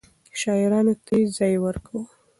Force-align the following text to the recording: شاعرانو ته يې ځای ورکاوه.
شاعرانو 0.39 0.93
ته 1.05 1.13
يې 1.19 1.25
ځای 1.37 1.53
ورکاوه. 1.65 2.03